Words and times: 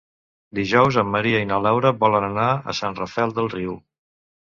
Dijous 0.59 0.95
en 1.01 1.11
Maria 1.15 1.41
i 1.43 1.47
na 1.49 1.59
Laura 1.65 1.91
volen 2.03 2.25
anar 2.29 2.47
a 2.73 2.75
Sant 2.79 2.97
Rafel 3.01 3.35
del 3.37 3.51
Riu. 3.57 3.77